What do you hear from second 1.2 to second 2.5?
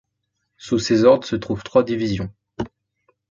se trouvent trois divisions.